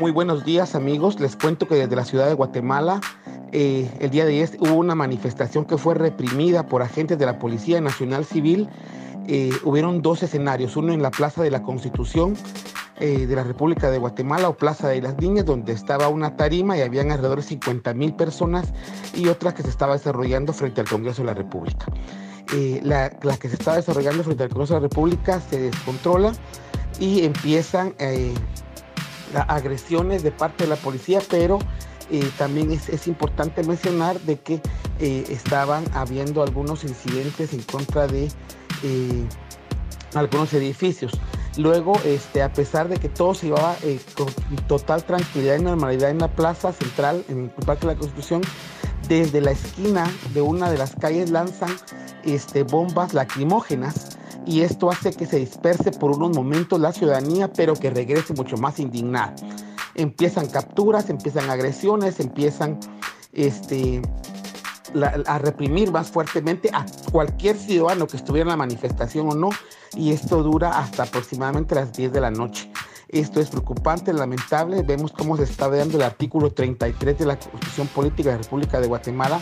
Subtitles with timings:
[0.00, 3.02] Muy buenos días amigos, les cuento que desde la ciudad de Guatemala
[3.52, 7.38] eh, el día de ayer hubo una manifestación que fue reprimida por agentes de la
[7.38, 8.70] Policía Nacional Civil.
[9.28, 12.34] Eh, hubieron dos escenarios, uno en la Plaza de la Constitución
[12.98, 16.78] eh, de la República de Guatemala o Plaza de las Niñas, donde estaba una tarima
[16.78, 18.72] y habían alrededor de 50 mil personas,
[19.14, 21.84] y otra que se estaba desarrollando frente al Congreso de la República.
[22.82, 26.32] La, que se estaba desarrollando frente al Congreso de la República se descontrola
[26.98, 27.94] y empiezan
[29.34, 31.58] agresiones de parte de la policía, pero
[32.10, 34.60] eh, también es, importante mencionar de que
[34.98, 38.28] eh, estaban habiendo algunos incidentes en contra de
[38.82, 39.24] eh,
[40.14, 41.12] algunos edificios.
[41.56, 43.76] Luego, este, a pesar de que todo se llevaba
[44.16, 44.28] con
[44.66, 48.40] total tranquilidad y normalidad en la plaza central, en el Parque de la Constitución,
[49.08, 51.70] desde la esquina de una de las calles lanzan
[52.24, 54.16] este, bombas lacrimógenas
[54.50, 58.56] y esto hace que se disperse por unos momentos la ciudadanía, pero que regrese mucho
[58.56, 59.32] más indignada.
[59.94, 62.80] Empiezan capturas, empiezan agresiones, empiezan
[63.32, 64.02] este,
[65.24, 69.50] a reprimir más fuertemente a cualquier ciudadano que estuviera en la manifestación o no,
[69.94, 72.72] y esto dura hasta aproximadamente las 10 de la noche.
[73.06, 74.82] Esto es preocupante, lamentable.
[74.82, 78.80] Vemos cómo se está dando el artículo 33 de la Constitución Política de la República
[78.80, 79.40] de Guatemala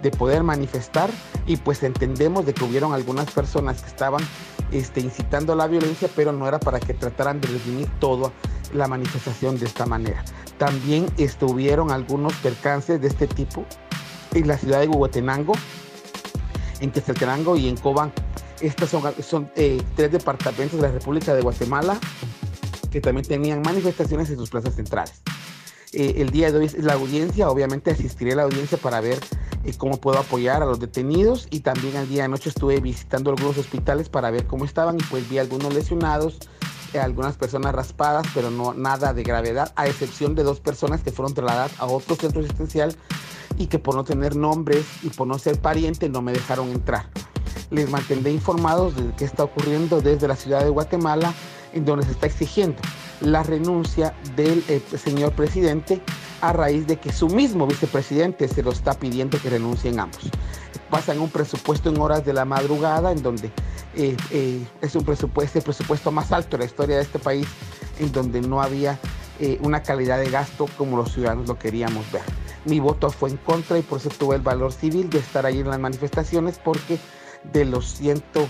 [0.00, 1.10] de poder manifestar
[1.46, 4.22] y pues entendemos de que hubieron algunas personas que estaban
[4.70, 8.32] este, incitando a la violencia, pero no era para que trataran de definir toda
[8.72, 10.24] la manifestación de esta manera.
[10.58, 13.64] También estuvieron algunos percances de este tipo
[14.34, 15.54] en la ciudad de Huehuetenango,
[16.80, 18.12] en Quetzaltenango y en Cobán.
[18.60, 21.98] Estos son, son eh, tres departamentos de la República de Guatemala
[22.90, 25.22] que también tenían manifestaciones en sus plazas centrales.
[25.92, 29.18] Eh, el día de hoy es la audiencia, obviamente asistiré a la audiencia para ver
[29.76, 33.58] cómo puedo apoyar a los detenidos y también al día de noche estuve visitando algunos
[33.58, 36.38] hospitales para ver cómo estaban y pues vi algunos lesionados,
[36.94, 41.12] eh, algunas personas raspadas, pero no nada de gravedad, a excepción de dos personas que
[41.12, 42.96] fueron trasladadas a otro centro asistencial
[43.58, 47.10] y que por no tener nombres y por no ser pariente no me dejaron entrar.
[47.70, 51.34] Les mantendré informados de qué está ocurriendo desde la ciudad de Guatemala,
[51.72, 52.80] en donde se está exigiendo
[53.20, 56.00] la renuncia del eh, señor presidente
[56.40, 60.30] a raíz de que su mismo vicepresidente se lo está pidiendo que renuncien ambos.
[60.90, 63.50] Pasan un presupuesto en horas de la madrugada, en donde
[63.94, 67.46] eh, eh, es un presupuesto, el presupuesto más alto de la historia de este país,
[67.98, 68.98] en donde no había
[69.40, 72.22] eh, una calidad de gasto como los ciudadanos lo queríamos ver.
[72.64, 75.60] Mi voto fue en contra y por eso tuve el valor civil de estar ahí
[75.60, 76.98] en las manifestaciones, porque
[77.52, 78.48] de los ciento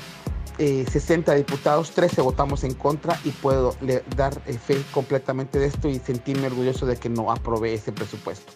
[0.58, 3.76] 60 eh, diputados, 13 votamos en contra y puedo
[4.16, 8.52] dar eh, fe completamente de esto y sentirme orgulloso de que no aprobé ese presupuesto.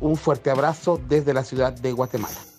[0.00, 2.53] Un fuerte abrazo desde la ciudad de Guatemala.